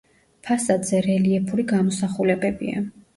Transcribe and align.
ფასადზე 0.45 1.01
რელიეფური 1.07 1.65
გამოსახულებებია. 1.73 2.83